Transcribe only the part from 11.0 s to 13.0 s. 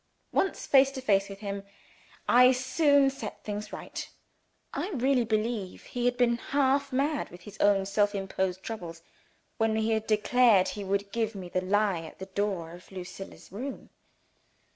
give me the lie at the door of